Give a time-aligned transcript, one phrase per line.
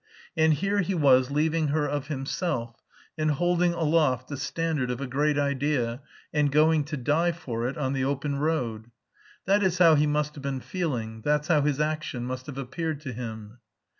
[0.35, 2.81] And here he was leaving her of himself,
[3.19, 6.01] and holding aloft the "standard of a great idea,
[6.33, 8.89] and going to die for it on the open road."
[9.45, 12.99] That is how he must have been feeling; that's how his action must have appeared
[13.01, 13.59] to him.